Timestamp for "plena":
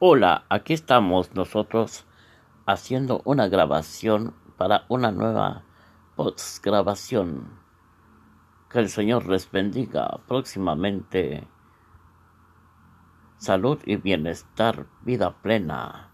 15.42-16.12